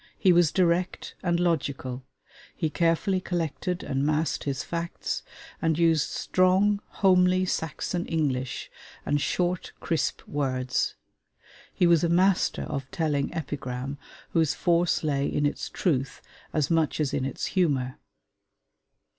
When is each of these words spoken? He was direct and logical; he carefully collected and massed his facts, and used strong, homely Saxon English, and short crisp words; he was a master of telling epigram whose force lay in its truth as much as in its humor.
He 0.17 0.33
was 0.33 0.51
direct 0.51 1.13
and 1.21 1.39
logical; 1.39 2.01
he 2.55 2.71
carefully 2.71 3.21
collected 3.21 3.83
and 3.83 4.03
massed 4.03 4.45
his 4.45 4.63
facts, 4.63 5.21
and 5.61 5.77
used 5.77 6.09
strong, 6.09 6.81
homely 7.03 7.45
Saxon 7.45 8.07
English, 8.07 8.71
and 9.05 9.21
short 9.21 9.73
crisp 9.79 10.27
words; 10.27 10.95
he 11.71 11.85
was 11.85 12.03
a 12.03 12.09
master 12.09 12.63
of 12.63 12.89
telling 12.89 13.31
epigram 13.31 13.99
whose 14.31 14.55
force 14.55 15.03
lay 15.03 15.27
in 15.27 15.45
its 15.45 15.69
truth 15.69 16.23
as 16.51 16.71
much 16.71 16.99
as 16.99 17.13
in 17.13 17.23
its 17.23 17.45
humor. 17.53 17.99